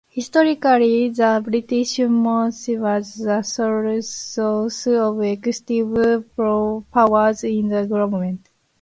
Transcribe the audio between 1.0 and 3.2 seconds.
the British monarch was